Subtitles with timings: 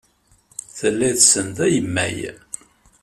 [0.77, 2.17] Telliḍ tessneḍ agemmay.